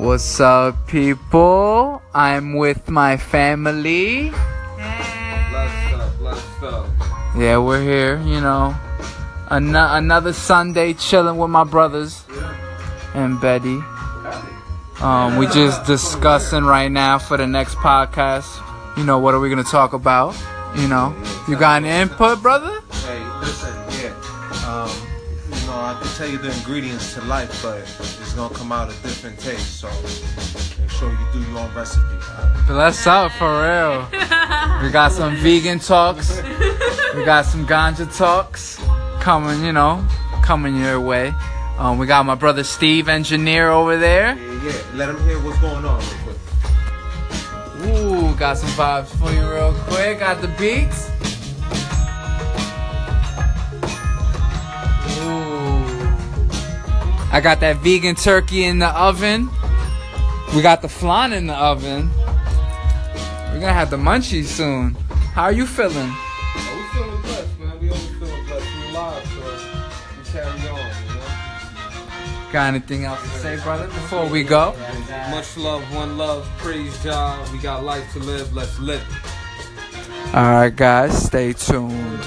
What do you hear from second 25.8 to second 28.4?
I can tell you the ingredients to life, but it's